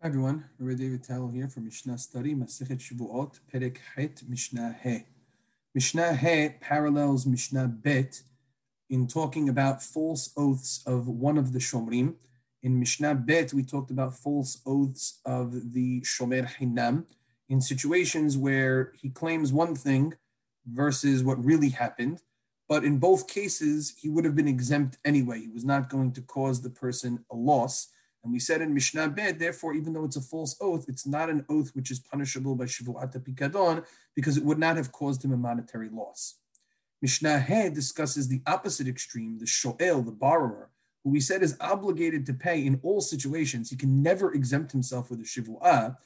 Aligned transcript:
Hi 0.00 0.06
everyone, 0.06 0.44
Rabbi 0.60 0.78
David 0.80 1.02
Tallow 1.02 1.28
here 1.28 1.48
from 1.48 1.64
Mishnah 1.64 1.98
Study, 1.98 2.32
Masechet 2.32 2.78
Shavuot, 2.78 3.40
Perek 3.52 3.78
Het, 3.96 4.22
Mishnah 4.28 4.76
He. 4.80 5.06
Mishnah 5.74 6.14
He 6.14 6.50
parallels 6.60 7.26
Mishnah 7.26 7.66
Bet 7.66 8.22
in 8.88 9.08
talking 9.08 9.48
about 9.48 9.82
false 9.82 10.30
oaths 10.36 10.84
of 10.86 11.08
one 11.08 11.36
of 11.36 11.52
the 11.52 11.58
Shomrim. 11.58 12.14
In 12.62 12.78
Mishnah 12.78 13.16
Bet, 13.16 13.52
we 13.52 13.64
talked 13.64 13.90
about 13.90 14.14
false 14.14 14.60
oaths 14.64 15.18
of 15.26 15.72
the 15.74 16.00
Shomer 16.02 16.46
Hinam 16.46 17.06
in 17.48 17.60
situations 17.60 18.36
where 18.38 18.92
he 19.02 19.10
claims 19.10 19.52
one 19.52 19.74
thing 19.74 20.14
versus 20.64 21.24
what 21.24 21.44
really 21.44 21.70
happened. 21.70 22.22
But 22.68 22.84
in 22.84 22.98
both 22.98 23.26
cases, 23.26 23.94
he 24.00 24.08
would 24.08 24.24
have 24.24 24.36
been 24.36 24.46
exempt 24.46 24.96
anyway. 25.04 25.40
He 25.40 25.48
was 25.48 25.64
not 25.64 25.90
going 25.90 26.12
to 26.12 26.22
cause 26.22 26.62
the 26.62 26.70
person 26.70 27.24
a 27.32 27.34
loss 27.34 27.88
and 28.24 28.32
we 28.32 28.40
said 28.40 28.60
in 28.60 28.74
Mishnah 28.74 29.10
Bet, 29.10 29.38
therefore, 29.38 29.74
even 29.74 29.92
though 29.92 30.04
it's 30.04 30.16
a 30.16 30.20
false 30.20 30.56
oath, 30.60 30.86
it's 30.88 31.06
not 31.06 31.30
an 31.30 31.44
oath 31.48 31.70
which 31.74 31.90
is 31.90 32.00
punishable 32.00 32.56
by 32.56 32.64
Shivuat 32.64 33.16
Pikadon 33.22 33.84
because 34.16 34.36
it 34.36 34.44
would 34.44 34.58
not 34.58 34.76
have 34.76 34.92
caused 34.92 35.24
him 35.24 35.32
a 35.32 35.36
monetary 35.36 35.88
loss. 35.88 36.38
Mishnah 37.00 37.40
He 37.40 37.70
discusses 37.70 38.26
the 38.26 38.42
opposite 38.46 38.88
extreme, 38.88 39.38
the 39.38 39.46
Shoel, 39.46 40.04
the 40.04 40.10
borrower, 40.10 40.70
who 41.04 41.10
we 41.10 41.20
said 41.20 41.42
is 41.42 41.56
obligated 41.60 42.26
to 42.26 42.34
pay 42.34 42.66
in 42.66 42.80
all 42.82 43.00
situations. 43.00 43.70
He 43.70 43.76
can 43.76 44.02
never 44.02 44.34
exempt 44.34 44.72
himself 44.72 45.10
with 45.10 45.20
a 45.20 45.24
Shivu'ah. 45.24 45.96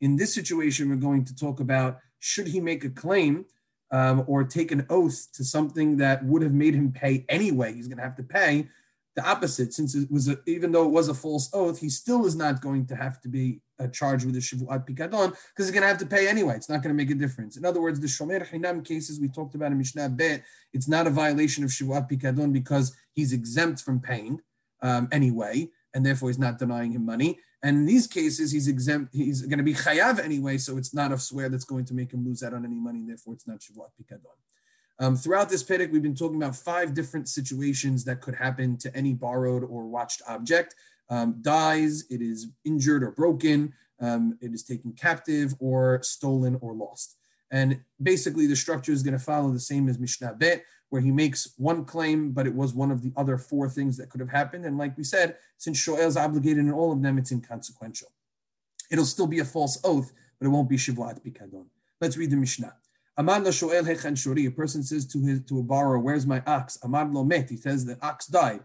In 0.00 0.16
this 0.16 0.34
situation, 0.34 0.88
we're 0.88 0.96
going 0.96 1.24
to 1.26 1.36
talk 1.36 1.60
about 1.60 2.00
should 2.18 2.48
he 2.48 2.60
make 2.60 2.84
a 2.84 2.90
claim 2.90 3.44
um, 3.92 4.24
or 4.26 4.42
take 4.42 4.72
an 4.72 4.84
oath 4.90 5.28
to 5.34 5.44
something 5.44 5.98
that 5.98 6.24
would 6.24 6.42
have 6.42 6.52
made 6.52 6.74
him 6.74 6.90
pay 6.90 7.24
anyway. 7.28 7.72
He's 7.72 7.86
going 7.86 7.98
to 7.98 8.04
have 8.04 8.16
to 8.16 8.24
pay 8.24 8.68
the 9.14 9.28
opposite, 9.28 9.74
since 9.74 9.94
it 9.94 10.10
was 10.10 10.28
a, 10.28 10.38
even 10.46 10.72
though 10.72 10.84
it 10.84 10.90
was 10.90 11.08
a 11.08 11.14
false 11.14 11.50
oath, 11.52 11.78
he 11.78 11.90
still 11.90 12.24
is 12.24 12.34
not 12.34 12.62
going 12.62 12.86
to 12.86 12.96
have 12.96 13.20
to 13.20 13.28
be 13.28 13.60
uh, 13.78 13.86
charged 13.88 14.24
with 14.24 14.36
a 14.36 14.38
shivuat 14.38 14.86
pikadon 14.88 15.30
because 15.30 15.66
he's 15.66 15.70
going 15.70 15.82
to 15.82 15.88
have 15.88 15.98
to 15.98 16.06
pay 16.06 16.28
anyway. 16.28 16.54
It's 16.56 16.70
not 16.70 16.82
going 16.82 16.96
to 16.96 17.02
make 17.02 17.10
a 17.10 17.14
difference. 17.14 17.56
In 17.56 17.64
other 17.64 17.80
words, 17.80 18.00
the 18.00 18.06
shomer 18.06 18.46
hinam 18.48 18.84
cases 18.84 19.20
we 19.20 19.28
talked 19.28 19.54
about 19.54 19.72
in 19.72 19.78
Mishnah 19.78 20.08
Bet, 20.08 20.42
it's 20.72 20.88
not 20.88 21.06
a 21.06 21.10
violation 21.10 21.62
of 21.62 21.70
shivuat 21.70 22.10
pikadon 22.10 22.52
because 22.52 22.96
he's 23.12 23.32
exempt 23.32 23.82
from 23.82 24.00
paying 24.00 24.40
um, 24.80 25.08
anyway, 25.12 25.68
and 25.92 26.06
therefore 26.06 26.30
he's 26.30 26.38
not 26.38 26.58
denying 26.58 26.92
him 26.92 27.04
money. 27.04 27.38
And 27.62 27.76
in 27.76 27.86
these 27.86 28.06
cases, 28.06 28.50
he's 28.50 28.66
exempt. 28.66 29.14
He's 29.14 29.42
going 29.42 29.58
to 29.58 29.64
be 29.64 29.74
chayav 29.74 30.18
anyway, 30.18 30.58
so 30.58 30.78
it's 30.78 30.94
not 30.94 31.12
a 31.12 31.18
swear 31.18 31.48
that's 31.48 31.64
going 31.64 31.84
to 31.84 31.94
make 31.94 32.12
him 32.12 32.24
lose 32.24 32.42
out 32.42 32.54
on 32.54 32.64
any 32.64 32.74
money. 32.74 33.04
Therefore, 33.06 33.34
it's 33.34 33.46
not 33.46 33.58
shivuat 33.60 33.90
pikadon. 34.00 34.38
Um, 34.98 35.16
throughout 35.16 35.48
this 35.48 35.64
Perek, 35.64 35.90
we've 35.90 36.02
been 36.02 36.14
talking 36.14 36.36
about 36.36 36.56
five 36.56 36.94
different 36.94 37.28
situations 37.28 38.04
that 38.04 38.20
could 38.20 38.34
happen 38.34 38.76
to 38.78 38.94
any 38.96 39.14
borrowed 39.14 39.64
or 39.64 39.86
watched 39.86 40.22
object. 40.28 40.74
Um, 41.08 41.38
dies, 41.42 42.04
it 42.10 42.22
is 42.22 42.48
injured 42.64 43.02
or 43.02 43.10
broken, 43.10 43.74
um, 44.00 44.38
it 44.40 44.52
is 44.52 44.62
taken 44.62 44.92
captive 44.92 45.54
or 45.58 46.02
stolen 46.02 46.58
or 46.60 46.74
lost. 46.74 47.16
And 47.50 47.80
basically, 48.02 48.46
the 48.46 48.56
structure 48.56 48.92
is 48.92 49.02
going 49.02 49.12
to 49.12 49.22
follow 49.22 49.50
the 49.50 49.60
same 49.60 49.88
as 49.88 49.98
Mishnah 49.98 50.34
Bet, 50.34 50.64
where 50.88 51.02
he 51.02 51.10
makes 51.10 51.52
one 51.56 51.84
claim, 51.84 52.32
but 52.32 52.46
it 52.46 52.54
was 52.54 52.74
one 52.74 52.90
of 52.90 53.02
the 53.02 53.12
other 53.16 53.38
four 53.38 53.68
things 53.68 53.96
that 53.96 54.10
could 54.10 54.20
have 54.20 54.30
happened. 54.30 54.64
And 54.64 54.78
like 54.78 54.96
we 54.96 55.04
said, 55.04 55.36
since 55.58 55.78
Shoel 55.78 56.06
is 56.06 56.16
obligated 56.16 56.58
in 56.58 56.72
all 56.72 56.92
of 56.92 57.02
them, 57.02 57.18
it's 57.18 57.32
inconsequential. 57.32 58.10
It'll 58.90 59.04
still 59.04 59.26
be 59.26 59.38
a 59.38 59.44
false 59.44 59.80
oath, 59.84 60.12
but 60.38 60.46
it 60.46 60.50
won't 60.50 60.68
be 60.68 60.76
Shivuat 60.76 61.24
Pikadon. 61.24 61.66
Let's 62.00 62.16
read 62.16 62.30
the 62.30 62.36
Mishnah. 62.36 62.74
Amar 63.18 63.40
shoel 63.40 63.84
hechan 63.84 64.16
shuri. 64.16 64.46
A 64.46 64.50
person 64.50 64.82
says 64.82 65.06
to 65.08 65.20
his 65.22 65.42
to 65.44 65.58
a 65.58 65.62
borrower, 65.62 65.98
"Where's 65.98 66.26
my 66.26 66.42
ox?" 66.46 66.78
Amar 66.82 67.06
lo 67.06 67.24
met. 67.24 67.50
He 67.50 67.56
says 67.56 67.84
the 67.84 67.98
ox 68.00 68.26
died. 68.26 68.60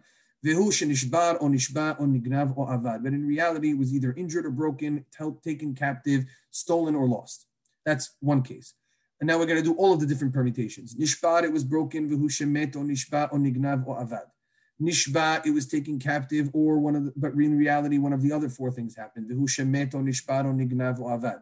Vehu 0.45 0.69
shenishbar 0.69 1.41
or 1.41 1.49
nishba 1.49 1.99
or 1.99 2.05
nignav 2.05 2.55
or 2.55 2.67
avad. 2.67 3.03
But 3.03 3.13
in 3.13 3.25
reality, 3.25 3.71
it 3.71 3.77
was 3.77 3.93
either 3.93 4.13
injured 4.13 4.45
or 4.45 4.51
broken, 4.51 5.05
taken 5.43 5.75
captive, 5.75 6.25
stolen 6.51 6.95
or 6.95 7.07
lost. 7.07 7.47
That's 7.85 8.15
one 8.19 8.41
case. 8.41 8.73
And 9.19 9.27
now 9.27 9.39
we're 9.39 9.47
going 9.47 9.57
to 9.57 9.63
do 9.63 9.73
all 9.75 9.93
of 9.93 9.99
the 9.99 10.05
different 10.05 10.33
permutations. 10.33 10.95
Nishbar, 10.95 11.43
it 11.43 11.51
was 11.51 11.63
broken. 11.63 12.09
Vehu 12.09 12.29
shemet 12.29 12.75
or 12.75 12.83
nishba 12.83 13.33
or 13.33 13.39
nignav 13.39 13.85
or 13.87 13.97
avad. 13.97 14.27
Nishba, 14.81 15.43
it 15.45 15.51
was 15.51 15.67
taken 15.67 15.97
captive, 15.97 16.51
or 16.53 16.77
one 16.77 16.95
of 16.95 17.05
the, 17.05 17.13
but 17.15 17.33
in 17.33 17.57
reality, 17.57 17.97
one 17.97 18.13
of 18.13 18.21
the 18.21 18.31
other 18.31 18.47
four 18.47 18.71
things 18.71 18.95
happened. 18.95 19.29
Vehu 19.29 19.49
shemet 19.49 19.95
or 19.95 20.01
nishbar 20.01 20.45
or 20.45 20.53
nignav 20.53 20.99
or 20.99 21.17
avad. 21.17 21.41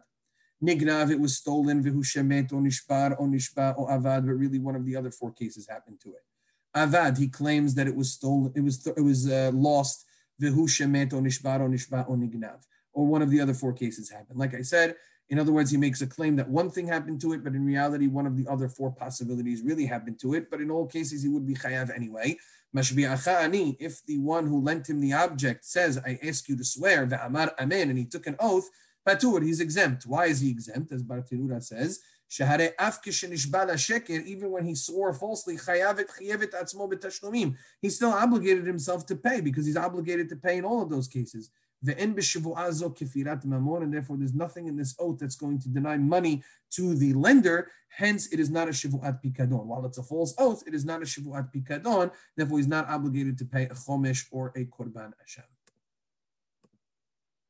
Nignav, 0.62 1.10
it 1.10 1.20
was 1.20 1.36
stolen, 1.36 1.82
vihu 1.82 2.02
shemet, 2.02 2.52
or 2.52 2.60
nishbar, 2.60 3.78
or 3.78 3.88
avad, 3.88 4.26
but 4.26 4.32
really 4.32 4.58
one 4.58 4.74
of 4.74 4.86
the 4.86 4.96
other 4.96 5.10
four 5.10 5.32
cases 5.32 5.68
happened 5.68 6.00
to 6.00 6.10
it. 6.10 6.24
Avad, 6.74 7.18
he 7.18 7.28
claims 7.28 7.74
that 7.74 7.86
it 7.86 7.94
was 7.94 8.12
stolen, 8.12 8.52
it 8.54 8.62
was 8.62 8.86
it 8.86 9.02
was 9.02 9.30
uh, 9.30 9.50
lost, 9.54 10.04
vihu 10.40 10.66
shemet, 10.66 11.12
or 11.12 11.20
nishbar, 11.20 11.60
or 11.60 11.66
or 11.66 12.16
nignav, 12.16 12.62
or 12.92 13.06
one 13.06 13.22
of 13.22 13.30
the 13.30 13.40
other 13.40 13.54
four 13.54 13.72
cases 13.72 14.10
happened. 14.10 14.38
Like 14.38 14.54
I 14.54 14.62
said, 14.62 14.96
in 15.28 15.38
other 15.38 15.52
words, 15.52 15.70
he 15.70 15.76
makes 15.76 16.00
a 16.02 16.06
claim 16.06 16.36
that 16.36 16.48
one 16.48 16.70
thing 16.70 16.86
happened 16.86 17.20
to 17.22 17.32
it, 17.32 17.42
but 17.42 17.54
in 17.54 17.64
reality, 17.64 18.06
one 18.06 18.26
of 18.26 18.36
the 18.36 18.46
other 18.48 18.68
four 18.68 18.92
possibilities 18.92 19.60
really 19.62 19.84
happened 19.84 20.20
to 20.20 20.34
it. 20.34 20.50
But 20.50 20.60
in 20.60 20.70
all 20.70 20.86
cases, 20.86 21.22
he 21.22 21.28
would 21.28 21.46
be 21.46 21.54
chayav 21.54 21.94
anyway. 21.94 22.38
If 22.74 24.04
the 24.06 24.18
one 24.18 24.46
who 24.46 24.60
lent 24.60 24.88
him 24.88 25.00
the 25.00 25.14
object 25.14 25.64
says, 25.64 25.98
I 25.98 26.18
ask 26.22 26.48
you 26.48 26.56
to 26.56 26.64
swear, 26.64 27.06
ve'amar 27.06 27.52
amen, 27.58 27.90
and 27.90 27.98
he 27.98 28.04
took 28.04 28.26
an 28.26 28.36
oath, 28.38 28.68
Patur, 29.06 29.42
he's 29.42 29.60
exempt. 29.60 30.06
Why 30.06 30.26
is 30.26 30.40
he 30.40 30.50
exempt? 30.50 30.92
As 30.92 31.02
Bartenura 31.02 31.62
says, 31.62 32.00
even 34.26 34.50
when 34.50 34.64
he 34.64 34.74
swore 34.74 35.14
falsely, 35.14 35.56
he's 37.80 37.96
still 37.96 38.12
obligated 38.12 38.66
himself 38.66 39.06
to 39.06 39.14
pay 39.14 39.40
because 39.40 39.64
he's 39.64 39.76
obligated 39.76 40.28
to 40.30 40.36
pay 40.36 40.58
in 40.58 40.64
all 40.64 40.82
of 40.82 40.90
those 40.90 41.06
cases. 41.06 41.50
And 41.86 42.16
therefore, 42.16 42.56
there's 44.16 44.34
nothing 44.34 44.66
in 44.66 44.76
this 44.76 44.96
oath 44.98 45.18
that's 45.20 45.36
going 45.36 45.60
to 45.60 45.68
deny 45.68 45.96
money 45.98 46.42
to 46.72 46.96
the 46.96 47.12
lender. 47.12 47.70
Hence, 47.90 48.26
it 48.32 48.40
is 48.40 48.50
not 48.50 48.66
a 48.66 48.72
shivuat 48.72 49.22
pikadon. 49.22 49.66
While 49.66 49.86
it's 49.86 49.98
a 49.98 50.02
false 50.02 50.34
oath, 50.36 50.64
it 50.66 50.74
is 50.74 50.84
not 50.84 51.02
a 51.02 51.04
shivuat 51.04 51.52
pikadon. 51.54 52.10
Therefore, 52.36 52.58
he's 52.58 52.66
not 52.66 52.88
obligated 52.88 53.38
to 53.38 53.44
pay 53.44 53.64
a 53.64 53.74
chomesh 53.74 54.24
or 54.32 54.52
a 54.56 54.64
korban 54.64 55.12
asham. 55.24 55.44